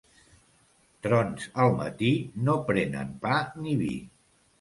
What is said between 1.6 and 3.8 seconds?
al matí no prenen pa ni